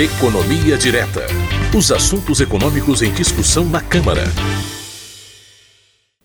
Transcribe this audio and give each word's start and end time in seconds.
Economia 0.00 0.78
Direta. 0.78 1.26
Os 1.76 1.90
assuntos 1.90 2.40
econômicos 2.40 3.02
em 3.02 3.12
discussão 3.12 3.64
na 3.64 3.80
Câmara. 3.80 4.22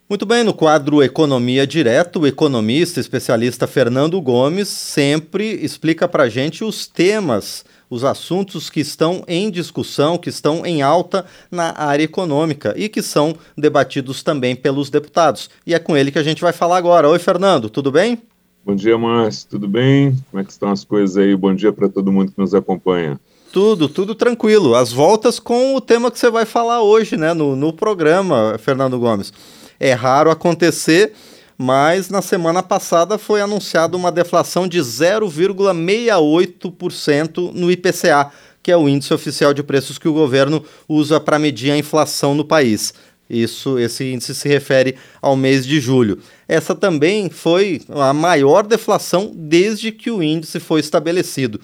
Muito 0.07 0.27
bem, 0.27 0.43
no 0.43 0.53
quadro 0.53 1.01
Economia 1.01 1.65
Direta, 1.65 2.19
o 2.19 2.27
economista 2.27 2.99
especialista 2.99 3.65
Fernando 3.65 4.21
Gomes 4.21 4.67
sempre 4.67 5.55
explica 5.55 6.07
para 6.07 6.25
a 6.25 6.29
gente 6.29 6.63
os 6.63 6.85
temas, 6.85 7.65
os 7.89 8.03
assuntos 8.03 8.69
que 8.69 8.79
estão 8.79 9.23
em 9.27 9.49
discussão, 9.49 10.19
que 10.19 10.29
estão 10.29 10.63
em 10.63 10.83
alta 10.83 11.25
na 11.49 11.73
área 11.75 12.03
econômica 12.03 12.75
e 12.77 12.87
que 12.87 13.01
são 13.01 13.35
debatidos 13.57 14.21
também 14.21 14.55
pelos 14.55 14.91
deputados. 14.91 15.49
E 15.65 15.73
é 15.73 15.79
com 15.79 15.97
ele 15.97 16.11
que 16.11 16.19
a 16.19 16.23
gente 16.23 16.43
vai 16.43 16.53
falar 16.53 16.77
agora. 16.77 17.09
Oi, 17.09 17.17
Fernando, 17.17 17.71
tudo 17.71 17.91
bem? 17.91 18.21
Bom 18.63 18.75
dia, 18.75 18.95
Márcio, 18.99 19.47
tudo 19.49 19.67
bem? 19.67 20.15
Como 20.29 20.39
é 20.39 20.45
que 20.45 20.51
estão 20.51 20.69
as 20.69 20.83
coisas 20.83 21.17
aí? 21.17 21.35
Bom 21.35 21.55
dia 21.55 21.73
para 21.73 21.89
todo 21.89 22.11
mundo 22.11 22.31
que 22.31 22.39
nos 22.39 22.53
acompanha. 22.53 23.19
Tudo, 23.53 23.87
tudo 23.87 24.13
tranquilo. 24.15 24.73
As 24.73 24.91
voltas 24.91 25.37
com 25.37 25.75
o 25.75 25.79
tema 25.79 26.09
que 26.09 26.17
você 26.17 26.31
vai 26.31 26.43
falar 26.43 26.81
hoje, 26.81 27.15
né, 27.15 27.35
no, 27.35 27.55
no 27.55 27.71
programa, 27.71 28.57
Fernando 28.57 28.97
Gomes. 28.97 29.31
É 29.79 29.93
raro 29.93 30.31
acontecer, 30.31 31.13
mas 31.55 32.09
na 32.09 32.23
semana 32.23 32.63
passada 32.63 33.19
foi 33.19 33.41
anunciada 33.41 33.95
uma 33.95 34.11
deflação 34.11 34.67
de 34.67 34.79
0,68% 34.79 37.53
no 37.53 37.69
IPCA, 37.69 38.31
que 38.63 38.71
é 38.71 38.77
o 38.77 38.89
índice 38.89 39.13
oficial 39.13 39.53
de 39.53 39.61
preços 39.61 39.99
que 39.99 40.07
o 40.07 40.13
governo 40.13 40.65
usa 40.89 41.19
para 41.19 41.37
medir 41.37 41.69
a 41.69 41.77
inflação 41.77 42.33
no 42.33 42.43
país. 42.43 42.91
Isso, 43.29 43.77
esse 43.77 44.11
índice 44.11 44.33
se 44.33 44.49
refere 44.49 44.95
ao 45.21 45.35
mês 45.35 45.63
de 45.63 45.79
julho. 45.79 46.17
Essa 46.47 46.73
também 46.73 47.29
foi 47.29 47.83
a 47.87 48.13
maior 48.13 48.65
deflação 48.65 49.31
desde 49.31 49.91
que 49.91 50.09
o 50.09 50.23
índice 50.23 50.59
foi 50.59 50.79
estabelecido. 50.79 51.61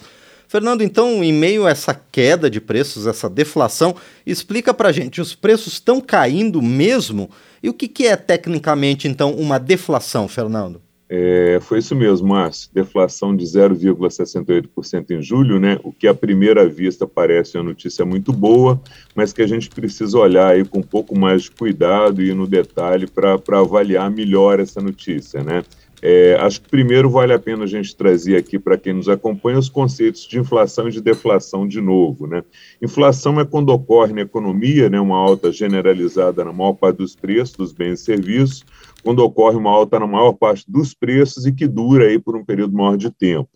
Fernando, 0.49 0.81
então, 0.81 1.23
em 1.23 1.31
meio 1.31 1.67
a 1.67 1.69
essa 1.69 1.93
queda 1.93 2.49
de 2.49 2.59
preços, 2.59 3.05
essa 3.05 3.29
deflação, 3.29 3.95
explica 4.25 4.73
para 4.73 4.91
gente, 4.91 5.21
os 5.21 5.35
preços 5.35 5.73
estão 5.73 6.01
caindo 6.01 6.59
mesmo? 6.59 7.29
E 7.61 7.69
o 7.69 7.73
que, 7.73 7.87
que 7.87 8.07
é 8.07 8.15
tecnicamente, 8.15 9.07
então, 9.07 9.31
uma 9.33 9.59
deflação, 9.59 10.27
Fernando? 10.27 10.81
É, 11.07 11.59
foi 11.61 11.77
isso 11.77 11.95
mesmo, 11.95 12.29
Márcio. 12.29 12.67
Deflação 12.73 13.35
de 13.35 13.45
0,68% 13.45 15.11
em 15.11 15.21
julho, 15.21 15.59
né? 15.59 15.79
O 15.83 15.93
que 15.93 16.07
à 16.07 16.15
primeira 16.15 16.67
vista 16.67 17.05
parece 17.05 17.55
uma 17.55 17.65
notícia 17.65 18.03
muito 18.03 18.33
boa, 18.33 18.81
mas 19.13 19.31
que 19.31 19.43
a 19.43 19.47
gente 19.47 19.69
precisa 19.69 20.17
olhar 20.17 20.47
aí 20.47 20.65
com 20.65 20.79
um 20.79 20.83
pouco 20.83 21.15
mais 21.15 21.43
de 21.43 21.51
cuidado 21.51 22.23
e 22.23 22.33
no 22.33 22.47
detalhe 22.47 23.05
para 23.05 23.59
avaliar 23.59 24.09
melhor 24.09 24.59
essa 24.59 24.81
notícia, 24.81 25.43
né? 25.43 25.63
É, 26.01 26.35
acho 26.39 26.61
que 26.61 26.69
primeiro 26.69 27.09
vale 27.09 27.33
a 27.33 27.39
pena 27.39 27.65
a 27.65 27.67
gente 27.67 27.95
trazer 27.95 28.37
aqui 28.37 28.57
para 28.57 28.77
quem 28.77 28.93
nos 28.93 29.09
acompanha 29.09 29.59
os 29.59 29.69
conceitos 29.69 30.25
de 30.25 30.39
inflação 30.39 30.87
e 30.87 30.91
de 30.91 31.01
deflação 31.01 31.67
de 31.67 31.81
novo. 31.81 32.25
Né? 32.25 32.43
Inflação 32.81 33.39
é 33.39 33.45
quando 33.45 33.69
ocorre 33.69 34.13
na 34.13 34.21
economia 34.21 34.89
né, 34.89 34.99
uma 34.99 35.17
alta 35.17 35.51
generalizada 35.51 36.43
na 36.45 36.53
maior 36.53 36.73
parte 36.73 36.97
dos 36.97 37.15
preços 37.15 37.55
dos 37.55 37.71
bens 37.73 37.99
e 38.01 38.03
serviços, 38.03 38.63
quando 39.03 39.19
ocorre 39.19 39.57
uma 39.57 39.71
alta 39.71 39.99
na 39.99 40.07
maior 40.07 40.33
parte 40.33 40.63
dos 40.67 40.93
preços 40.93 41.45
e 41.45 41.51
que 41.51 41.67
dura 41.67 42.05
aí 42.05 42.17
por 42.17 42.35
um 42.35 42.45
período 42.45 42.73
maior 42.73 42.97
de 42.97 43.09
tempo. 43.09 43.49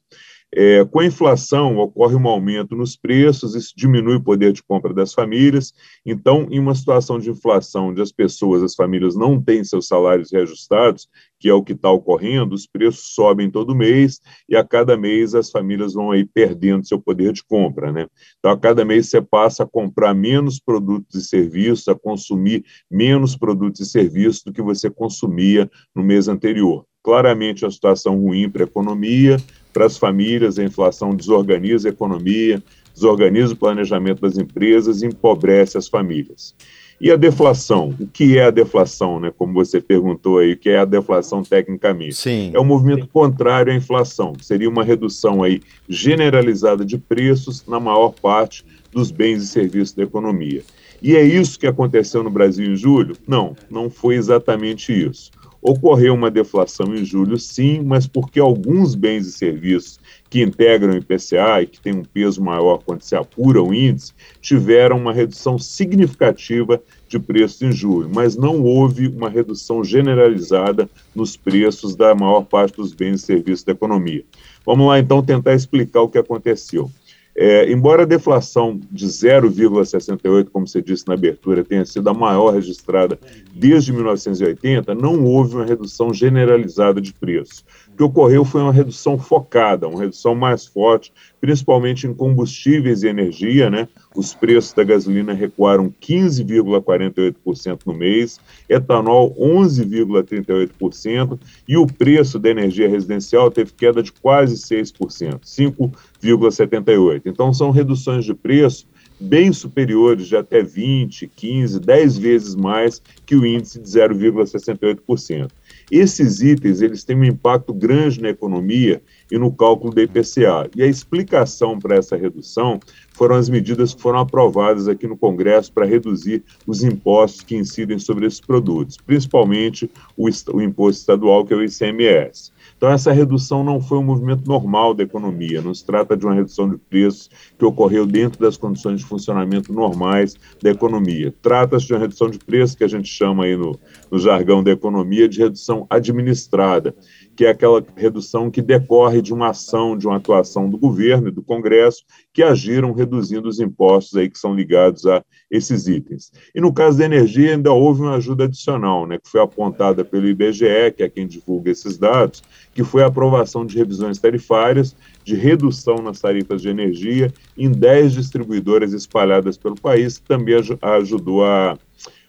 É, 0.56 0.86
com 0.86 1.00
a 1.00 1.06
inflação, 1.06 1.78
ocorre 1.78 2.16
um 2.16 2.28
aumento 2.28 2.76
nos 2.76 2.96
preços, 2.96 3.56
isso 3.56 3.74
diminui 3.76 4.18
o 4.18 4.24
poder 4.24 4.54
de 4.54 4.62
compra 4.62 4.94
das 4.94 5.12
famílias. 5.12 5.74
Então, 6.06 6.48
em 6.52 6.60
uma 6.60 6.76
situação 6.76 7.18
de 7.18 7.32
inflação, 7.32 7.88
onde 7.88 8.02
as 8.04 8.12
pessoas, 8.12 8.62
as 8.62 8.76
famílias 8.76 9.16
não 9.16 9.42
têm 9.42 9.64
seus 9.64 9.88
salários 9.88 10.32
reajustados, 10.32 11.10
que 11.40 11.50
é 11.50 11.54
o 11.54 11.64
que 11.64 11.74
está 11.74 11.90
ocorrendo, 11.90 12.54
os 12.54 12.68
preços 12.68 13.16
sobem 13.16 13.50
todo 13.50 13.76
mês 13.76 14.22
e 14.48 14.56
a 14.56 14.64
cada 14.64 14.96
mês 14.96 15.34
as 15.34 15.50
famílias 15.50 15.94
vão 15.94 16.12
aí 16.12 16.24
perdendo 16.24 16.88
seu 16.88 17.02
poder 17.02 17.34
de 17.34 17.44
compra, 17.44 17.92
né? 17.92 18.06
Então, 18.38 18.52
a 18.52 18.58
cada 18.58 18.86
mês 18.86 19.10
você 19.10 19.22
passa 19.22 19.64
a 19.64 19.68
comprar 19.68 20.14
menos 20.14 20.60
produtos 20.60 21.16
e 21.16 21.28
serviços, 21.28 21.88
a 21.88 21.96
consumir 21.96 22.64
menos 22.92 23.36
produtos 23.36 23.82
e 23.82 23.86
serviços 23.88 24.44
do 24.44 24.54
que 24.54 24.62
você 24.62 24.88
consumia 24.88 25.70
no 25.96 26.04
mês 26.04 26.28
anterior. 26.28 26.86
Claramente, 27.04 27.66
a 27.66 27.72
situação 27.72 28.18
ruim 28.18 28.50
para 28.50 28.64
a 28.64 28.68
economia, 28.68 29.38
para 29.74 29.86
as 29.86 29.98
famílias, 29.98 30.60
a 30.60 30.64
inflação 30.64 31.16
desorganiza 31.16 31.90
a 31.90 31.92
economia, 31.92 32.62
desorganiza 32.94 33.54
o 33.54 33.58
planejamento 33.58 34.22
das 34.22 34.38
empresas 34.38 35.02
e 35.02 35.08
empobrece 35.08 35.78
as 35.78 35.88
famílias. 35.88 36.56
E 37.02 37.12
a 37.12 37.18
deflação? 37.18 37.94
O 38.00 38.08
que 38.08 38.38
é 38.38 38.46
a 38.46 38.52
deflação, 38.52 39.20
né? 39.20 39.34
Como 39.36 39.52
você 39.52 39.82
perguntou 39.82 40.38
aí, 40.38 40.54
o 40.54 40.58
que 40.58 40.70
é 40.70 40.78
a 40.78 40.86
deflação 40.86 41.44
tecnicamente? 41.44 42.16
Sim. 42.16 42.52
É 42.54 42.60
um 42.60 42.64
movimento 42.64 43.08
contrário 43.08 43.74
à 43.74 43.76
inflação. 43.76 44.34
Seria 44.42 44.70
uma 44.70 44.84
redução 44.84 45.44
aí 45.44 45.62
generalizada 45.90 46.86
de 46.86 46.98
preços 46.98 47.66
na 47.68 47.80
maior 47.80 48.12
parte 48.12 48.64
dos 48.92 49.12
bens 49.12 49.44
e 49.44 49.48
serviços 49.48 49.94
da 49.94 50.04
economia. 50.04 50.62
E 51.02 51.18
é 51.18 51.22
isso 51.22 51.60
que 51.60 51.68
aconteceu 51.68 52.24
no 52.24 52.30
Brasil 52.30 52.72
em 52.72 52.78
julho? 52.78 53.18
Não, 53.28 53.54
não 53.70 53.90
foi 53.90 54.16
exatamente 54.16 54.94
isso. 54.94 55.30
Ocorreu 55.66 56.14
uma 56.14 56.30
deflação 56.30 56.94
em 56.94 57.06
julho, 57.06 57.40
sim, 57.40 57.82
mas 57.82 58.06
porque 58.06 58.38
alguns 58.38 58.96
bens 58.96 59.26
e 59.26 59.32
serviços 59.32 59.98
que 60.30 60.42
integram 60.42 60.94
o 60.94 60.98
IPCA 60.98 61.62
e 61.62 61.68
que 61.68 61.80
têm 61.80 61.94
um 61.94 62.04
peso 62.04 62.44
maior 62.44 62.80
quando 62.84 63.02
se 63.02 63.16
apura 63.16 63.64
o 63.64 63.74
índice, 63.74 64.12
tiveram 64.42 64.98
uma 64.98 65.14
redução 65.14 65.58
significativa 65.58 66.82
de 67.08 67.18
preços 67.18 67.62
em 67.62 67.72
julho, 67.72 68.10
mas 68.14 68.36
não 68.36 68.62
houve 68.62 69.08
uma 69.08 69.30
redução 69.30 69.84
generalizada 69.84 70.90
nos 71.16 71.38
preços 71.38 71.96
da 71.96 72.14
maior 72.14 72.42
parte 72.42 72.76
dos 72.76 72.92
bens 72.92 73.22
e 73.22 73.26
serviços 73.26 73.64
da 73.64 73.72
economia. 73.72 74.26
Vamos 74.66 74.88
lá 74.88 75.00
então 75.00 75.24
tentar 75.24 75.54
explicar 75.54 76.02
o 76.02 76.10
que 76.10 76.18
aconteceu. 76.18 76.92
É, 77.36 77.72
embora 77.72 78.04
a 78.04 78.06
deflação 78.06 78.80
de 78.92 79.08
0,68, 79.08 80.50
como 80.52 80.68
você 80.68 80.82
disse 80.82 81.08
na 81.08 81.16
abertura, 81.16 81.64
tenha 81.64 81.84
sido 81.84 82.08
a 82.08 82.14
maior 82.14 82.54
registrada 82.54 83.20
desde 83.54 83.92
1980, 83.92 84.94
não 84.94 85.24
houve 85.24 85.56
uma 85.56 85.66
redução 85.66 86.14
generalizada 86.14 87.02
de 87.02 87.12
preços. 87.12 87.66
O 87.94 87.96
que 87.96 88.04
ocorreu 88.04 88.44
foi 88.44 88.62
uma 88.64 88.74
redução 88.74 89.20
focada, 89.20 89.88
uma 89.88 90.02
redução 90.02 90.34
mais 90.34 90.66
forte, 90.66 91.14
principalmente 91.40 92.08
em 92.08 92.14
combustíveis 92.14 93.04
e 93.04 93.08
energia, 93.08 93.70
né? 93.70 93.88
Os 94.16 94.34
preços 94.34 94.74
da 94.74 94.84
gasolina 94.84 95.32
recuaram 95.32 95.94
15,48% 96.02 97.82
no 97.86 97.94
mês, 97.94 98.40
etanol 98.68 99.32
11,38% 99.36 101.40
e 101.68 101.78
o 101.78 101.86
preço 101.86 102.40
da 102.40 102.50
energia 102.50 102.90
residencial 102.90 103.52
teve 103.52 103.72
queda 103.74 104.02
de 104.02 104.12
quase 104.12 104.56
6%, 104.56 105.42
5,78%. 105.44 107.22
Então 107.26 107.54
são 107.54 107.70
reduções 107.70 108.26
de 108.26 108.34
preço 108.34 108.88
bem 109.20 109.54
superiores 109.54 110.28
de 110.28 110.36
até 110.36 110.64
20, 110.64 111.28
15, 111.28 111.80
10 111.80 112.18
vezes 112.18 112.56
mais 112.56 113.00
que 113.26 113.36
o 113.36 113.46
índice 113.46 113.80
de 113.80 113.88
0,68%. 113.88 115.52
Esses 115.92 116.42
itens 116.42 116.82
eles 116.82 117.04
têm 117.04 117.16
um 117.16 117.24
impacto 117.24 117.74
grande 117.74 118.22
na 118.22 118.30
economia 118.30 119.02
e 119.34 119.40
no 119.40 119.52
cálculo 119.52 119.92
do 119.92 120.00
IPCA. 120.00 120.70
E 120.76 120.84
a 120.84 120.86
explicação 120.86 121.80
para 121.80 121.96
essa 121.96 122.16
redução 122.16 122.80
foram 123.14 123.36
as 123.36 123.50
medidas 123.50 123.92
que 123.92 124.02
foram 124.02 124.20
aprovadas 124.20 124.88
aqui 124.88 125.08
no 125.08 125.18
Congresso 125.18 125.74
para 125.74 125.88
reduzir 125.88 126.44
os 126.68 126.84
impostos 126.84 127.42
que 127.42 127.56
incidem 127.56 127.98
sobre 127.98 128.28
esses 128.28 128.40
produtos, 128.40 128.96
principalmente 128.98 129.90
o, 130.16 130.30
o 130.54 130.62
imposto 130.62 131.00
estadual, 131.00 131.44
que 131.44 131.52
é 131.52 131.58
o 131.58 131.64
ICMS. 131.64 132.54
Então, 132.78 132.92
essa 132.92 133.12
redução 133.12 133.64
não 133.64 133.82
foi 133.82 133.98
um 133.98 134.04
movimento 134.04 134.48
normal 134.48 134.94
da 134.94 135.04
economia, 135.04 135.62
não 135.62 135.74
se 135.74 135.86
trata 135.86 136.16
de 136.16 136.26
uma 136.26 136.36
redução 136.36 136.70
de 136.70 136.78
preços 136.78 137.30
que 137.58 137.66
ocorreu 137.66 138.06
dentro 138.06 138.40
das 138.40 138.58
condições 138.58 139.00
de 139.00 139.06
funcionamento 139.06 139.74
normais 139.74 140.36
da 140.62 140.70
economia. 140.70 141.34
Trata-se 141.42 141.88
de 141.88 141.94
uma 141.94 142.00
redução 142.00 142.30
de 142.30 142.38
preços 142.38 142.76
que 142.76 142.84
a 142.84 142.88
gente 142.88 143.08
chama 143.08 143.46
aí 143.46 143.56
no, 143.56 143.80
no 144.12 144.20
jargão 144.20 144.64
da 144.64 144.72
economia 144.72 145.28
de 145.30 145.40
redução 145.40 145.88
administrada, 145.90 146.94
que 147.36 147.46
é 147.46 147.50
aquela 147.50 147.84
redução 147.96 148.52
que 148.52 148.62
decorre 148.62 149.22
de 149.24 149.34
uma 149.34 149.50
ação, 149.50 149.98
de 149.98 150.06
uma 150.06 150.18
atuação 150.18 150.70
do 150.70 150.78
governo 150.78 151.30
e 151.30 151.32
do 151.32 151.42
Congresso, 151.42 152.04
que 152.32 152.44
agiram 152.44 152.92
reduzindo 152.94 153.48
os 153.48 153.60
impostos 153.60 154.16
aí 154.16 154.30
que 154.30 154.38
são 154.38 154.54
ligados 154.54 155.06
a 155.08 155.24
esses 155.50 155.88
itens. 155.88 156.32
E 156.54 156.62
no 156.62 156.74
caso 156.74 156.98
da 156.98 157.06
energia, 157.06 157.54
ainda 157.54 157.72
houve 157.72 158.02
uma 158.02 158.16
ajuda 158.16 158.44
adicional, 158.44 159.08
né, 159.08 159.18
que 159.18 159.30
foi 159.30 159.42
apontada 159.42 160.04
pelo 160.04 160.28
IBGE, 160.28 160.92
que 160.96 161.04
é 161.04 161.10
quem 161.10 161.26
divulga 161.26 161.72
esses 161.72 161.98
dados, 161.98 162.44
que 162.74 162.84
foi 162.84 163.02
a 163.02 163.08
aprovação 163.08 163.66
de 163.66 163.78
revisões 163.78 164.20
tarifárias 164.20 164.96
de 165.24 165.36
redução 165.36 165.96
nas 165.96 166.20
tarifas 166.20 166.62
de 166.62 166.70
energia 166.70 167.32
em 167.58 167.72
10 167.72 168.14
distribuidoras 168.14 168.94
espalhadas 168.94 169.58
pelo 169.58 169.80
país, 169.80 170.18
que 170.18 170.28
também 170.28 170.56
ajudou 170.82 171.46
a, 171.46 171.78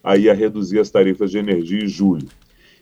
a, 0.02 0.12
a 0.12 0.35
reduzir 0.35 0.79
as 0.79 0.90
tarifas 0.90 1.31
de 1.31 1.38
energia 1.38 1.82
em 1.82 1.88
julho. 1.88 2.29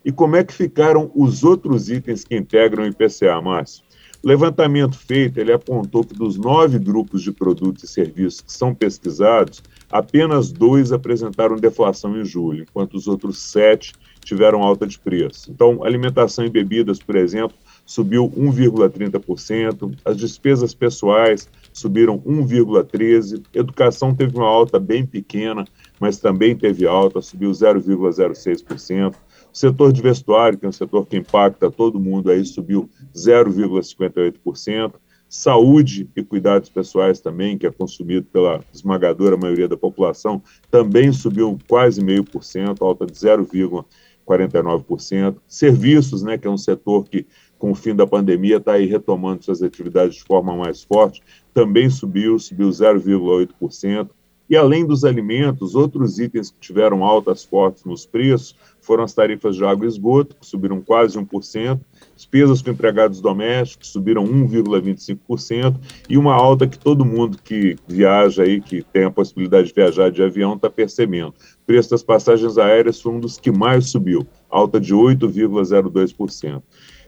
E 0.05 0.11
como 0.11 0.37
é 0.37 0.43
que 0.43 0.53
ficaram 0.53 1.11
os 1.15 1.44
outros 1.44 1.88
itens 1.88 2.25
que 2.25 2.37
integram 2.37 2.85
o 2.85 2.87
IPCA, 2.87 3.41
Márcio? 3.41 3.85
Levantamento 4.25 4.97
feito, 4.97 5.39
ele 5.39 5.53
apontou 5.53 6.05
que 6.05 6.15
dos 6.15 6.37
nove 6.37 6.79
grupos 6.79 7.23
de 7.23 7.33
produtos 7.33 7.83
e 7.83 7.89
serviços 7.89 8.41
que 8.41 8.53
são 8.53 8.73
pesquisados, 8.73 9.61
apenas 9.91 10.53
dois 10.53 10.93
apresentaram 10.93 11.57
deflação 11.57 12.17
em 12.17 12.25
julho, 12.25 12.63
enquanto 12.63 12.95
os 12.95 13.09
outros 13.09 13.39
sete 13.39 13.93
tiveram 14.25 14.63
alta 14.63 14.87
de 14.87 14.97
preço. 14.97 15.51
Então, 15.51 15.83
alimentação 15.83 16.45
e 16.45 16.51
bebidas, 16.51 17.01
por 17.01 17.17
exemplo, 17.17 17.57
subiu 17.85 18.31
1,30%, 18.31 19.93
as 20.05 20.17
despesas 20.17 20.73
pessoais 20.73 21.49
subiram 21.73 22.21
1,13%. 22.21 23.43
Educação 23.53 24.15
teve 24.15 24.37
uma 24.37 24.47
alta 24.47 24.79
bem 24.79 25.05
pequena, 25.05 25.65
mas 25.99 26.19
também 26.19 26.57
teve 26.57 26.87
alta, 26.87 27.21
subiu 27.21 27.51
0,06%. 27.51 29.15
O 29.53 29.57
setor 29.57 29.93
de 29.93 30.01
vestuário, 30.01 30.59
que 30.59 30.65
é 30.65 30.69
um 30.69 30.73
setor 30.73 31.07
que 31.07 31.19
impacta 31.19 31.71
todo 31.71 32.01
mundo, 32.01 32.31
aí 32.31 32.43
subiu 32.43 32.89
0,58%. 33.15 34.95
Saúde 35.29 36.09
e 36.17 36.23
cuidados 36.23 36.71
pessoais 36.71 37.21
também, 37.21 37.59
que 37.59 37.67
é 37.67 37.71
consumido 37.71 38.27
pela 38.33 38.65
esmagadora 38.73 39.37
maioria 39.37 39.69
da 39.69 39.77
população, 39.77 40.43
também 40.71 41.13
subiu 41.13 41.59
quase 41.69 42.03
meio 42.03 42.25
por 42.25 42.45
cento, 42.45 42.85
alta 42.85 43.05
de 43.05 43.13
0,49%. 43.13 45.37
Serviços, 45.47 46.23
né, 46.23 46.39
que 46.39 46.47
é 46.47 46.51
um 46.51 46.59
setor 46.59 47.05
que 47.05 47.27
com 47.59 47.73
o 47.73 47.75
fim 47.75 47.95
da 47.95 48.07
pandemia 48.07 48.57
está 48.57 48.73
aí 48.73 48.87
retomando 48.87 49.45
suas 49.45 49.63
atividades 49.63 50.17
de 50.17 50.25
forma 50.25 50.57
mais 50.57 50.83
forte, 50.83 51.23
também 51.53 51.91
subiu, 51.91 52.39
subiu 52.39 52.71
0,8%. 52.71 54.09
E 54.51 54.57
além 54.57 54.87
dos 54.87 55.05
alimentos, 55.05 55.75
outros 55.75 56.19
itens 56.19 56.51
que 56.51 56.61
tiveram 56.61 57.05
altas 57.05 57.45
fortes 57.45 57.85
nos 57.85 58.05
preços 58.05 58.57
foram 58.82 59.05
as 59.05 59.14
tarifas 59.14 59.56
de 59.56 59.64
água 59.64 59.87
e 59.87 59.88
esgoto, 59.88 60.37
que 60.37 60.44
subiram 60.44 60.82
quase 60.82 61.19
1%, 61.19 61.81
despesas 62.14 62.61
com 62.61 62.70
empregados 62.70 63.20
domésticos 63.20 63.88
subiram 63.88 64.25
1,25%, 64.25 65.76
e 66.11 66.19
uma 66.19 66.34
alta 66.34 66.67
que 66.67 66.79
todo 66.79 67.05
mundo 67.05 67.38
que 67.43 67.76
viaja 67.87 68.43
aí, 68.43 68.61
que 68.61 68.82
tem 68.82 69.05
a 69.05 69.11
possibilidade 69.11 69.69
de 69.69 69.75
viajar 69.75 70.11
de 70.11 70.23
avião, 70.23 70.55
está 70.55 70.69
percebendo. 70.69 71.29
O 71.29 71.67
preço 71.67 71.90
das 71.90 72.02
passagens 72.02 72.58
aéreas 72.58 73.00
foi 73.00 73.12
um 73.12 73.20
dos 73.20 73.38
que 73.38 73.50
mais 73.50 73.88
subiu, 73.90 74.26
alta 74.50 74.81
de 74.81 74.93
8,02%. 74.93 76.62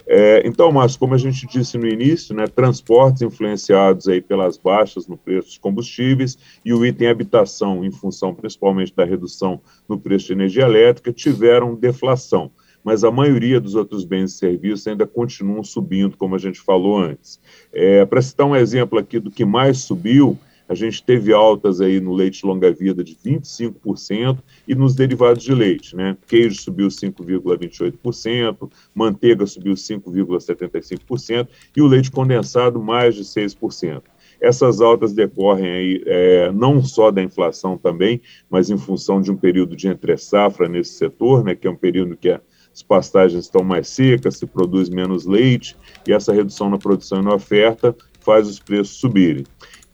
É, 0.07 0.47
então, 0.47 0.71
Márcio, 0.71 0.99
como 0.99 1.15
a 1.15 1.19
gente 1.19 1.47
disse 1.47 1.79
no 1.79 1.87
início, 1.87 2.35
né, 2.35 2.47
transportes 2.47 3.23
influenciados 3.23 4.07
aí 4.07 4.21
pelas 4.21 4.59
baixas 4.59 5.07
no 5.07 5.17
preço 5.17 5.49
dos 5.49 5.59
combustíveis 5.59 6.39
e 6.65 6.75
o 6.75 6.85
item 6.85 7.09
habitação, 7.09 7.85
em 7.85 7.91
função 7.91 8.35
principalmente 8.35 8.95
da 8.95 9.05
redução 9.05 9.61
no 9.89 9.99
preço 9.99 10.27
de 10.27 10.33
energia 10.35 10.65
elétrica, 10.65 11.13
tiveram 11.13 11.75
deflação. 11.75 12.51
Mas 12.83 13.03
a 13.03 13.11
maioria 13.11 13.59
dos 13.59 13.75
outros 13.75 14.05
bens 14.05 14.33
e 14.33 14.39
serviços 14.39 14.87
ainda 14.87 15.07
continuam 15.07 15.65
subindo, 15.65 16.19
como 16.19 16.35
a 16.35 16.39
gente 16.39 16.61
falou 16.61 16.99
antes. 16.99 17.41
É, 17.73 18.05
Para 18.05 18.21
citar 18.21 18.47
um 18.47 18.55
exemplo 18.55 18.99
aqui 18.99 19.19
do 19.19 19.31
que 19.31 19.45
mais 19.45 19.79
subiu, 19.79 20.39
a 20.69 20.75
gente 20.75 21.03
teve 21.03 21.33
altas 21.33 21.81
aí 21.81 22.01
no 22.01 22.15
leite 22.15 22.45
longa-vida 22.47 23.05
de 23.05 23.15
25% 23.15 24.39
e 24.67 24.75
nos 24.75 24.95
derivados 24.95 25.43
de 25.43 25.55
leite, 25.55 25.95
né? 25.95 26.17
Queijo 26.27 26.61
subiu 26.61 26.89
5,28%, 26.89 28.71
manteiga 28.95 29.47
subiu 29.47 29.75
5,75% 29.75 31.49
e 31.77 31.83
o 31.83 31.87
leite 31.87 32.11
condensado 32.11 32.83
mais 32.83 33.15
de 33.15 33.25
6%. 33.25 34.03
Essas 34.41 34.81
altas 34.81 35.13
decorrem 35.13 35.71
aí 35.71 36.03
é, 36.07 36.53
não 36.53 36.83
só 36.83 37.11
da 37.11 37.23
inflação 37.23 37.79
também, 37.79 38.21
mas 38.51 38.71
em 38.71 38.77
função 38.77 39.21
de 39.21 39.31
um 39.31 39.37
período 39.37 39.77
de 39.77 39.89
entre-safra 39.89 40.69
nesse 40.69 40.95
setor, 40.95 41.45
né, 41.45 41.55
que 41.55 41.67
é 41.67 41.71
um 41.71 41.77
período 41.77 42.17
que 42.17 42.29
as 42.31 42.83
pastagens 42.83 43.45
estão 43.45 43.63
mais 43.63 43.89
secas, 43.89 44.37
se 44.37 44.47
produz 44.47 44.89
menos 44.89 45.25
leite, 45.25 45.77
e 46.07 46.13
essa 46.13 46.33
redução 46.33 46.69
na 46.69 46.77
produção 46.77 47.21
e 47.21 47.25
na 47.25 47.35
oferta 47.35 47.95
faz 48.21 48.49
os 48.49 48.59
preços 48.59 48.97
subirem. 48.97 49.45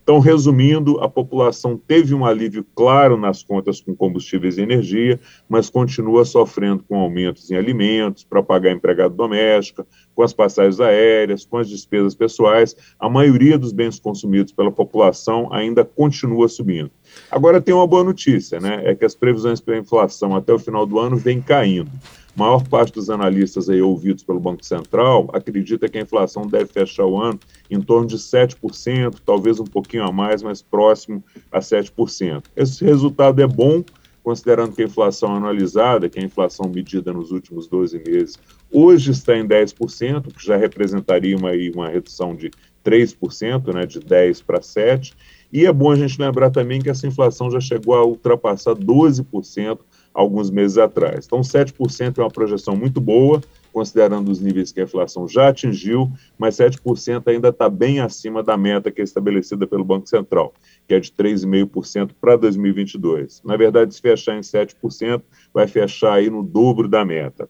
Então, 0.03 0.19
resumindo, 0.19 0.99
a 1.01 1.09
população 1.09 1.77
teve 1.77 2.15
um 2.15 2.25
alívio 2.25 2.67
claro 2.75 3.17
nas 3.17 3.43
contas 3.43 3.81
com 3.81 3.95
combustíveis 3.95 4.59
e 4.59 4.63
energia, 4.63 5.21
mas 5.49 5.71
continua 5.71 6.25
sofrendo 6.25 6.83
com 6.89 6.99
aumentos 6.99 7.51
em 7.51 7.57
alimentos, 7.57 8.25
para 8.25 8.43
pagar 8.43 8.73
empregado 8.73 9.15
doméstico, 9.15 9.87
com 10.15 10.23
as 10.23 10.33
passagens 10.33 10.81
aéreas, 10.81 11.45
com 11.45 11.59
as 11.59 11.69
despesas 11.69 12.15
pessoais. 12.15 12.75
A 12.99 13.09
maioria 13.09 13.59
dos 13.59 13.73
bens 13.73 14.01
consumidos 14.01 14.53
pela 14.53 14.73
população 14.73 15.53
ainda 15.53 15.85
continua 15.85 16.49
subindo. 16.49 16.91
Agora, 17.31 17.61
tem 17.61 17.75
uma 17.75 17.87
boa 17.87 18.03
notícia, 18.03 18.59
né? 18.59 18.83
É 18.85 18.95
que 18.95 19.05
as 19.05 19.15
previsões 19.15 19.61
para 19.61 19.75
a 19.75 19.79
inflação 19.79 20.35
até 20.35 20.53
o 20.53 20.59
final 20.59 20.87
do 20.87 20.99
ano 20.99 21.17
vêm 21.17 21.41
caindo 21.41 21.91
maior 22.37 22.67
parte 22.67 22.93
dos 22.93 23.11
analistas 23.11 23.69
aí 23.69 23.83
ouvidos 23.83 24.23
pelo 24.23 24.41
Banco 24.41 24.65
Central 24.65 25.29
acredita 25.33 25.89
que 25.89 25.99
a 25.99 26.03
inflação 26.03 26.47
deve 26.47 26.67
fechar 26.67 27.05
o 27.05 27.21
ano 27.21 27.39
em 27.71 27.81
torno 27.81 28.07
de 28.07 28.17
7%, 28.17 29.17
talvez 29.25 29.59
um 29.59 29.65
pouquinho 29.65 30.05
a 30.05 30.13
mais, 30.13 30.43
mas 30.43 30.63
próximo 30.63 31.23
a 31.51 31.59
7%. 31.59 32.45
Esse 32.57 32.85
resultado 32.85 33.43
é 33.43 33.47
bom, 33.47 33.83
considerando 34.23 34.75
que 34.75 34.83
a 34.83 34.87
inflação 34.87 35.35
anualizada, 35.35 36.09
que 36.09 36.19
é 36.19 36.23
a 36.23 36.27
inflação 36.27 36.71
medida 36.73 37.13
nos 37.13 37.33
últimos 37.33 37.67
12 37.67 38.03
meses, 38.07 38.39
hoje 38.71 39.11
está 39.11 39.37
em 39.37 39.47
10%, 39.47 40.33
que 40.33 40.45
já 40.45 40.57
representaria 40.57 41.37
uma, 41.37 41.51
uma 41.75 41.89
redução 41.89 42.35
de 42.35 42.51
3%, 42.85 43.75
né, 43.75 43.87
de 43.87 44.01
10% 44.01 44.45
para 44.45 44.61
7%. 44.61 45.13
E 45.53 45.67
é 45.67 45.73
bom 45.73 45.91
a 45.91 45.97
gente 45.97 46.21
lembrar 46.21 46.51
também 46.51 46.81
que 46.81 46.89
essa 46.89 47.09
inflação 47.09 47.51
já 47.51 47.61
chegou 47.61 47.95
a 47.95 48.05
ultrapassar 48.05 48.75
12% 48.75 49.81
alguns 50.21 50.51
meses 50.51 50.79
atrás. 50.79 51.27
Então, 51.27 51.41
7% 51.41 52.19
é 52.19 52.21
uma 52.21 52.31
projeção 52.31 52.77
muito 52.77 53.01
boa, 53.01 53.41
considerando 53.73 54.31
os 54.31 54.41
níveis 54.41 54.73
que 54.73 54.81
a 54.81 54.85
inflação 54.85 55.27
já 55.27 55.49
atingiu, 55.49 56.11
mas 56.39 56.57
7% 56.57 57.23
ainda 57.27 57.49
está 57.49 57.69
bem 57.69 58.01
acima 58.01 58.43
da 58.43 58.57
meta 58.57 58.91
que 58.91 59.01
é 59.01 59.05
estabelecida 59.05 59.67
pelo 59.67 59.85
Banco 59.85 60.09
Central, 60.09 60.53
que 60.87 60.95
é 60.95 61.01
de 61.01 61.11
3,5% 61.13 62.11
para 62.21 62.37
2022. 62.37 63.43
Na 63.45 63.57
verdade, 63.57 63.95
se 63.95 64.01
fechar 64.01 64.37
em 64.37 64.41
7%, 64.41 65.23
vai 65.55 65.67
fechar 65.67 66.15
aí 66.15 66.29
no 66.29 66.43
dobro 66.43 66.89
da 66.89 67.05
meta. 67.05 67.49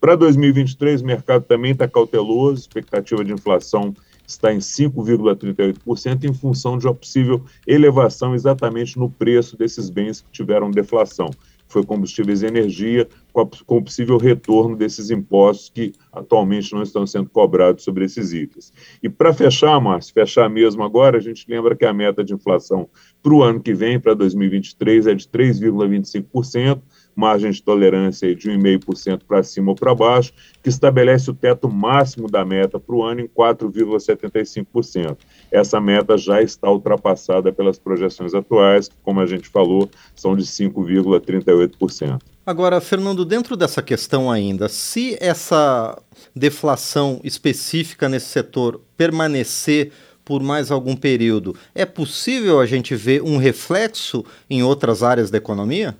Para 0.00 0.16
2023, 0.16 1.02
o 1.02 1.06
mercado 1.06 1.44
também 1.44 1.72
está 1.72 1.86
cauteloso, 1.86 2.62
expectativa 2.62 3.24
de 3.24 3.32
inflação 3.32 3.94
está 4.26 4.52
em 4.52 4.58
5,38% 4.58 6.24
em 6.24 6.32
função 6.32 6.78
de 6.78 6.86
uma 6.86 6.94
possível 6.94 7.44
elevação 7.66 8.34
exatamente 8.34 8.98
no 8.98 9.10
preço 9.10 9.56
desses 9.56 9.90
bens 9.90 10.20
que 10.20 10.30
tiveram 10.30 10.70
deflação 10.70 11.30
foi 11.70 11.84
combustíveis 11.84 12.42
e 12.42 12.46
energia, 12.46 13.08
com, 13.32 13.76
o 13.76 13.82
possível 13.82 14.18
retorno 14.18 14.76
desses 14.76 15.10
impostos 15.10 15.70
que 15.70 15.92
atualmente 16.12 16.72
não 16.72 16.82
estão 16.82 17.06
sendo 17.06 17.30
cobrados 17.30 17.84
sobre 17.84 18.04
esses 18.04 18.32
itens. 18.32 18.72
E 19.02 19.08
para 19.08 19.32
fechar, 19.32 19.80
Márcio, 19.80 20.12
fechar 20.12 20.50
mesmo 20.50 20.82
agora, 20.82 21.18
a 21.18 21.20
gente 21.20 21.46
lembra 21.48 21.76
que 21.76 21.84
a 21.84 21.92
meta 21.92 22.24
de 22.24 22.34
inflação 22.34 22.88
para 23.22 23.32
o 23.32 23.42
ano 23.42 23.60
que 23.60 23.72
vem, 23.72 24.00
para 24.00 24.14
2023, 24.14 25.06
é 25.06 25.14
de 25.14 25.28
3,25%, 25.28 26.82
margem 27.14 27.50
de 27.50 27.62
tolerância 27.62 28.34
de 28.34 28.50
1,5% 28.50 29.20
para 29.26 29.42
cima 29.42 29.70
ou 29.70 29.74
para 29.74 29.94
baixo, 29.94 30.32
que 30.62 30.68
estabelece 30.68 31.30
o 31.30 31.34
teto 31.34 31.68
máximo 31.70 32.28
da 32.30 32.44
meta 32.44 32.80
para 32.80 32.94
o 32.94 33.02
ano 33.02 33.20
em 33.20 33.28
4,75%. 33.28 35.18
Essa 35.50 35.80
meta 35.80 36.16
já 36.16 36.40
está 36.40 36.70
ultrapassada 36.70 37.52
pelas 37.52 37.78
projeções 37.78 38.34
atuais, 38.34 38.88
que, 38.88 38.94
como 39.02 39.20
a 39.20 39.26
gente 39.26 39.48
falou, 39.48 39.90
são 40.14 40.36
de 40.36 40.44
5,38%. 40.44 42.20
Agora, 42.46 42.80
Fernando, 42.80 43.24
dentro 43.24 43.56
dessa 43.56 43.82
questão 43.82 44.30
ainda, 44.30 44.68
se 44.68 45.16
essa 45.20 46.00
deflação 46.34 47.20
específica 47.22 48.08
nesse 48.08 48.26
setor 48.26 48.80
permanecer 48.96 49.92
por 50.24 50.42
mais 50.42 50.70
algum 50.70 50.94
período, 50.94 51.56
é 51.74 51.84
possível 51.84 52.60
a 52.60 52.66
gente 52.66 52.94
ver 52.94 53.22
um 53.22 53.36
reflexo 53.36 54.24
em 54.48 54.62
outras 54.62 55.02
áreas 55.02 55.30
da 55.30 55.38
economia? 55.38 55.96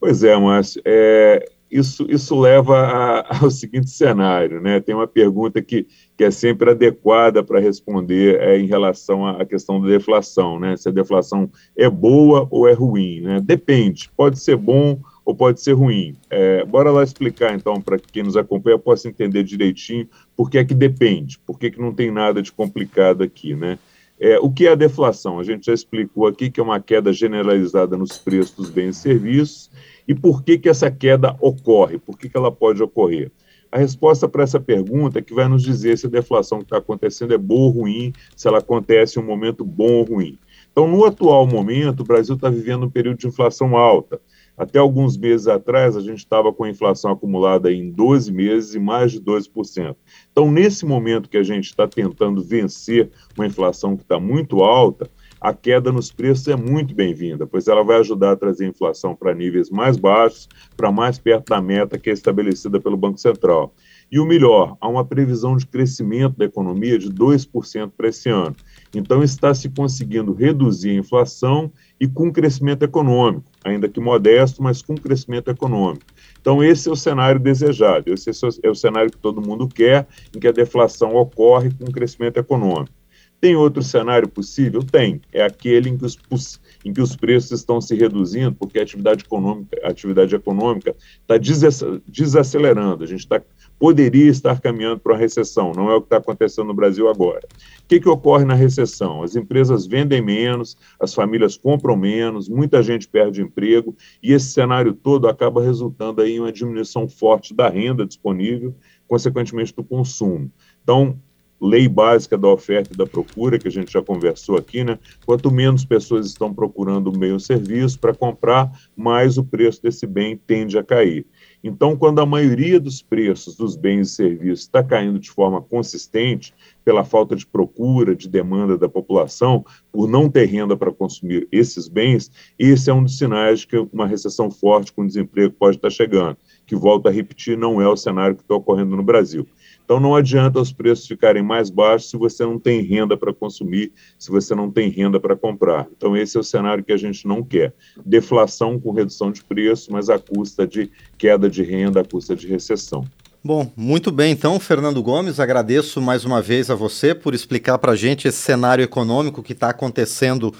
Pois 0.00 0.22
é, 0.22 0.36
Márcio. 0.36 0.80
É, 0.84 1.48
isso, 1.74 2.06
isso 2.08 2.38
leva 2.38 2.78
a, 2.78 3.38
ao 3.42 3.50
seguinte 3.50 3.90
cenário, 3.90 4.60
né? 4.60 4.78
Tem 4.78 4.94
uma 4.94 5.08
pergunta 5.08 5.60
que, 5.60 5.88
que 6.16 6.22
é 6.22 6.30
sempre 6.30 6.70
adequada 6.70 7.42
para 7.42 7.58
responder 7.58 8.40
é, 8.40 8.56
em 8.56 8.66
relação 8.66 9.26
à 9.26 9.44
questão 9.44 9.80
da 9.80 9.88
deflação, 9.88 10.60
né? 10.60 10.76
Se 10.76 10.88
a 10.88 10.92
deflação 10.92 11.50
é 11.76 11.90
boa 11.90 12.46
ou 12.48 12.68
é 12.68 12.72
ruim, 12.72 13.20
né? 13.20 13.40
Depende, 13.42 14.08
pode 14.16 14.38
ser 14.38 14.56
bom 14.56 15.00
ou 15.24 15.34
pode 15.34 15.60
ser 15.60 15.72
ruim. 15.72 16.14
É, 16.30 16.64
bora 16.64 16.92
lá 16.92 17.02
explicar, 17.02 17.54
então, 17.54 17.80
para 17.80 17.98
quem 17.98 18.22
nos 18.22 18.36
acompanha 18.36 18.78
possa 18.78 19.08
entender 19.08 19.42
direitinho 19.42 20.06
por 20.36 20.48
que 20.48 20.58
é 20.58 20.64
que 20.64 20.74
depende, 20.74 21.40
por 21.40 21.58
que, 21.58 21.72
que 21.72 21.80
não 21.80 21.92
tem 21.92 22.10
nada 22.10 22.40
de 22.40 22.52
complicado 22.52 23.22
aqui, 23.24 23.56
né? 23.56 23.78
É, 24.20 24.38
o 24.38 24.48
que 24.48 24.66
é 24.66 24.70
a 24.70 24.76
deflação? 24.76 25.40
A 25.40 25.42
gente 25.42 25.66
já 25.66 25.74
explicou 25.74 26.28
aqui 26.28 26.48
que 26.48 26.60
é 26.60 26.62
uma 26.62 26.80
queda 26.80 27.12
generalizada 27.12 27.96
nos 27.96 28.16
preços 28.16 28.54
dos 28.54 28.70
bens 28.70 28.96
e 28.96 29.00
serviços, 29.00 29.70
e 30.06 30.14
por 30.14 30.42
que, 30.42 30.58
que 30.58 30.68
essa 30.68 30.90
queda 30.90 31.36
ocorre? 31.40 31.98
Por 31.98 32.18
que, 32.18 32.28
que 32.28 32.36
ela 32.36 32.52
pode 32.52 32.82
ocorrer? 32.82 33.30
A 33.74 33.78
resposta 33.78 34.28
para 34.28 34.44
essa 34.44 34.60
pergunta 34.60 35.18
é 35.18 35.22
que 35.22 35.34
vai 35.34 35.48
nos 35.48 35.62
dizer 35.62 35.98
se 35.98 36.06
a 36.06 36.10
deflação 36.10 36.58
que 36.58 36.64
está 36.64 36.76
acontecendo 36.78 37.34
é 37.34 37.38
boa 37.38 37.66
ou 37.66 37.70
ruim, 37.70 38.12
se 38.36 38.46
ela 38.46 38.58
acontece 38.58 39.18
em 39.18 39.22
um 39.22 39.26
momento 39.26 39.64
bom 39.64 39.94
ou 39.94 40.04
ruim. 40.04 40.38
Então, 40.70 40.86
no 40.86 41.04
atual 41.04 41.46
momento, 41.46 42.00
o 42.00 42.04
Brasil 42.04 42.36
está 42.36 42.48
vivendo 42.48 42.86
um 42.86 42.90
período 42.90 43.18
de 43.18 43.26
inflação 43.26 43.76
alta. 43.76 44.20
Até 44.56 44.78
alguns 44.78 45.16
meses 45.16 45.48
atrás, 45.48 45.96
a 45.96 46.00
gente 46.00 46.18
estava 46.18 46.52
com 46.52 46.62
a 46.62 46.70
inflação 46.70 47.10
acumulada 47.10 47.72
em 47.72 47.90
12 47.90 48.32
meses 48.32 48.74
e 48.74 48.78
mais 48.78 49.10
de 49.10 49.20
12%. 49.20 49.96
Então, 50.30 50.50
nesse 50.50 50.86
momento 50.86 51.28
que 51.28 51.36
a 51.36 51.42
gente 51.42 51.64
está 51.64 51.88
tentando 51.88 52.42
vencer 52.42 53.10
uma 53.36 53.46
inflação 53.46 53.96
que 53.96 54.02
está 54.02 54.20
muito 54.20 54.62
alta, 54.62 55.10
a 55.44 55.52
queda 55.52 55.92
nos 55.92 56.10
preços 56.10 56.48
é 56.48 56.56
muito 56.56 56.94
bem-vinda, 56.94 57.46
pois 57.46 57.68
ela 57.68 57.84
vai 57.84 57.98
ajudar 57.98 58.32
a 58.32 58.36
trazer 58.36 58.64
a 58.64 58.68
inflação 58.68 59.14
para 59.14 59.34
níveis 59.34 59.68
mais 59.68 59.98
baixos, 59.98 60.48
para 60.74 60.90
mais 60.90 61.18
perto 61.18 61.50
da 61.50 61.60
meta 61.60 61.98
que 61.98 62.08
é 62.08 62.14
estabelecida 62.14 62.80
pelo 62.80 62.96
Banco 62.96 63.18
Central. 63.18 63.74
E 64.10 64.18
o 64.18 64.24
melhor, 64.24 64.74
há 64.80 64.88
uma 64.88 65.04
previsão 65.04 65.54
de 65.54 65.66
crescimento 65.66 66.38
da 66.38 66.46
economia 66.46 66.98
de 66.98 67.12
2% 67.12 67.92
para 67.94 68.08
esse 68.08 68.30
ano. 68.30 68.56
Então, 68.94 69.22
está 69.22 69.52
se 69.52 69.68
conseguindo 69.68 70.32
reduzir 70.32 70.92
a 70.92 71.00
inflação 71.00 71.70
e 72.00 72.08
com 72.08 72.32
crescimento 72.32 72.82
econômico, 72.82 73.44
ainda 73.62 73.86
que 73.86 74.00
modesto, 74.00 74.62
mas 74.62 74.80
com 74.80 74.94
crescimento 74.94 75.50
econômico. 75.50 76.06
Então, 76.40 76.64
esse 76.64 76.88
é 76.88 76.92
o 76.92 76.96
cenário 76.96 77.38
desejado, 77.38 78.10
esse 78.10 78.30
é 78.62 78.70
o 78.70 78.74
cenário 78.74 79.10
que 79.10 79.18
todo 79.18 79.46
mundo 79.46 79.68
quer, 79.68 80.06
em 80.34 80.40
que 80.40 80.48
a 80.48 80.52
deflação 80.52 81.14
ocorre 81.14 81.70
com 81.70 81.84
crescimento 81.92 82.38
econômico. 82.38 83.03
Tem 83.44 83.54
outro 83.54 83.82
cenário 83.82 84.26
possível? 84.26 84.82
Tem. 84.82 85.20
É 85.30 85.44
aquele 85.44 85.90
em 85.90 85.98
que 85.98 86.06
os, 86.06 86.58
em 86.82 86.94
que 86.94 87.00
os 87.02 87.14
preços 87.14 87.50
estão 87.50 87.78
se 87.78 87.94
reduzindo, 87.94 88.54
porque 88.54 88.78
a 88.78 88.82
atividade 88.82 89.22
econômica 89.22 89.78
a 89.82 89.90
atividade 89.90 90.34
econômica 90.34 90.96
está 91.20 91.36
desacelerando. 91.36 93.04
A 93.04 93.06
gente 93.06 93.20
está 93.20 93.42
poderia 93.78 94.30
estar 94.30 94.58
caminhando 94.62 95.00
para 95.00 95.12
uma 95.12 95.18
recessão, 95.18 95.72
não 95.76 95.90
é 95.90 95.94
o 95.94 96.00
que 96.00 96.06
está 96.06 96.16
acontecendo 96.16 96.68
no 96.68 96.74
Brasil 96.74 97.06
agora. 97.06 97.46
O 97.82 97.86
que, 97.86 98.00
que 98.00 98.08
ocorre 98.08 98.46
na 98.46 98.54
recessão? 98.54 99.22
As 99.22 99.36
empresas 99.36 99.86
vendem 99.86 100.22
menos, 100.22 100.74
as 100.98 101.12
famílias 101.12 101.54
compram 101.54 101.96
menos, 101.98 102.48
muita 102.48 102.82
gente 102.82 103.06
perde 103.06 103.42
emprego, 103.42 103.94
e 104.22 104.32
esse 104.32 104.52
cenário 104.52 104.94
todo 104.94 105.28
acaba 105.28 105.60
resultando 105.60 106.22
aí 106.22 106.36
em 106.36 106.40
uma 106.40 106.50
diminuição 106.50 107.06
forte 107.06 107.52
da 107.52 107.68
renda 107.68 108.06
disponível, 108.06 108.74
consequentemente 109.06 109.74
do 109.76 109.84
consumo. 109.84 110.50
Então, 110.82 111.18
lei 111.60 111.88
básica 111.88 112.36
da 112.36 112.48
oferta 112.48 112.92
e 112.92 112.96
da 112.96 113.06
procura, 113.06 113.58
que 113.58 113.68
a 113.68 113.70
gente 113.70 113.92
já 113.92 114.02
conversou 114.02 114.56
aqui, 114.56 114.84
né? 114.84 114.98
Quanto 115.24 115.50
menos 115.50 115.84
pessoas 115.84 116.26
estão 116.26 116.52
procurando 116.52 117.08
o 117.08 117.18
meio 117.18 117.40
serviço 117.40 117.98
para 117.98 118.14
comprar, 118.14 118.70
mais 118.96 119.38
o 119.38 119.44
preço 119.44 119.82
desse 119.82 120.06
bem 120.06 120.36
tende 120.36 120.76
a 120.78 120.82
cair. 120.82 121.26
Então, 121.66 121.96
quando 121.96 122.20
a 122.20 122.26
maioria 122.26 122.78
dos 122.78 123.00
preços 123.00 123.56
dos 123.56 123.74
bens 123.74 124.10
e 124.10 124.14
serviços 124.14 124.66
está 124.66 124.82
caindo 124.82 125.18
de 125.18 125.30
forma 125.30 125.62
consistente, 125.62 126.52
pela 126.84 127.02
falta 127.02 127.34
de 127.34 127.46
procura, 127.46 128.14
de 128.14 128.28
demanda 128.28 128.76
da 128.76 128.86
população, 128.86 129.64
por 129.90 130.06
não 130.06 130.28
ter 130.28 130.44
renda 130.44 130.76
para 130.76 130.92
consumir 130.92 131.48
esses 131.50 131.88
bens, 131.88 132.30
esse 132.58 132.90
é 132.90 132.92
um 132.92 133.02
dos 133.02 133.16
sinais 133.16 133.64
que 133.64 133.78
uma 133.90 134.06
recessão 134.06 134.50
forte 134.50 134.92
com 134.92 135.06
desemprego 135.06 135.54
pode 135.58 135.76
estar 135.76 135.88
chegando, 135.88 136.36
que, 136.66 136.76
volto 136.76 137.08
a 137.08 137.10
repetir, 137.10 137.56
não 137.56 137.80
é 137.80 137.88
o 137.88 137.96
cenário 137.96 138.36
que 138.36 138.42
está 138.42 138.54
ocorrendo 138.54 138.94
no 138.94 139.02
Brasil. 139.02 139.46
Então 139.84 140.00
não 140.00 140.16
adianta 140.16 140.58
os 140.60 140.72
preços 140.72 141.06
ficarem 141.06 141.42
mais 141.42 141.68
baixos 141.68 142.10
se 142.10 142.16
você 142.16 142.44
não 142.44 142.58
tem 142.58 142.80
renda 142.80 143.16
para 143.16 143.34
consumir, 143.34 143.92
se 144.18 144.30
você 144.30 144.54
não 144.54 144.70
tem 144.70 144.88
renda 144.88 145.20
para 145.20 145.36
comprar. 145.36 145.86
Então 145.94 146.16
esse 146.16 146.36
é 146.36 146.40
o 146.40 146.44
cenário 146.44 146.82
que 146.82 146.92
a 146.92 146.96
gente 146.96 147.28
não 147.28 147.42
quer. 147.42 147.74
Deflação 148.04 148.80
com 148.80 148.92
redução 148.92 149.30
de 149.30 149.44
preço, 149.44 149.92
mas 149.92 150.08
à 150.08 150.18
custa 150.18 150.66
de 150.66 150.90
queda 151.18 151.50
de 151.50 151.62
renda, 151.62 152.00
à 152.00 152.04
custa 152.04 152.34
de 152.34 152.46
recessão. 152.46 153.04
Bom, 153.46 153.70
muito 153.76 154.10
bem 154.10 154.32
então, 154.32 154.58
Fernando 154.58 155.02
Gomes, 155.02 155.38
agradeço 155.38 156.00
mais 156.00 156.24
uma 156.24 156.40
vez 156.40 156.70
a 156.70 156.74
você 156.74 157.14
por 157.14 157.34
explicar 157.34 157.76
para 157.76 157.92
a 157.92 157.96
gente 157.96 158.26
esse 158.26 158.38
cenário 158.38 158.82
econômico 158.82 159.42
que 159.42 159.52
está 159.52 159.68
acontecendo 159.68 160.50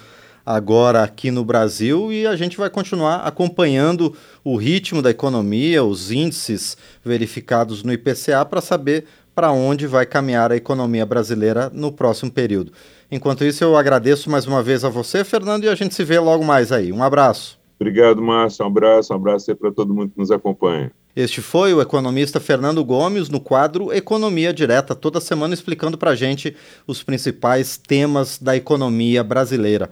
agora 0.45 1.03
aqui 1.03 1.31
no 1.31 1.45
Brasil 1.45 2.13
e 2.13 2.27
a 2.27 2.37
gente 2.37 2.57
vai 2.57 2.69
continuar 2.69 3.17
acompanhando 3.27 4.15
o 4.43 4.57
ritmo 4.57 5.01
da 5.01 5.11
economia, 5.11 5.85
os 5.85 6.11
índices 6.11 6.77
verificados 7.05 7.83
no 7.83 7.93
IPCA 7.93 8.45
para 8.45 8.61
saber 8.61 9.05
para 9.35 9.51
onde 9.51 9.87
vai 9.87 10.07
caminhar 10.07 10.53
a 10.53 10.57
economia 10.57 11.05
brasileira 11.05 11.71
no 11.73 11.91
próximo 11.91 12.31
período. 12.31 12.73
Enquanto 13.11 13.45
isso, 13.45 13.65
eu 13.65 13.77
agradeço 13.77 14.31
mais 14.31 14.47
uma 14.47 14.63
vez 14.63 14.85
a 14.85 14.89
você, 14.89 15.25
Fernando, 15.25 15.65
e 15.65 15.69
a 15.69 15.75
gente 15.75 15.95
se 15.95 16.05
vê 16.05 16.19
logo 16.19 16.45
mais 16.45 16.71
aí. 16.71 16.93
Um 16.93 17.03
abraço. 17.03 17.59
Obrigado, 17.79 18.23
Márcio. 18.23 18.65
Um 18.65 18.69
abraço, 18.69 19.13
um 19.13 19.17
abraço 19.17 19.55
para 19.57 19.73
todo 19.73 19.93
mundo 19.93 20.11
que 20.11 20.19
nos 20.19 20.31
acompanha. 20.31 20.93
Este 21.17 21.41
foi 21.41 21.73
o 21.73 21.81
economista 21.81 22.41
Fernando 22.41 22.85
Gomes 22.85 23.29
no 23.29 23.39
quadro 23.39 23.93
Economia 23.93 24.53
Direta, 24.53 24.97
toda 24.97 25.21
semana 25.21 25.55
explicando 25.55 25.97
para 25.97 26.11
a 26.11 26.15
gente 26.17 26.57
os 26.89 27.05
principais 27.05 27.77
temas 27.77 28.39
da 28.39 28.57
economia 28.57 29.23
brasileira. 29.23 29.91